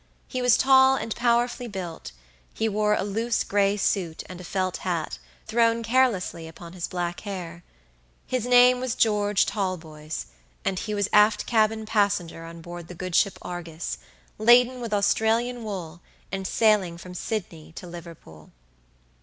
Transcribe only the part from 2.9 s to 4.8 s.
a loose gray suit and a felt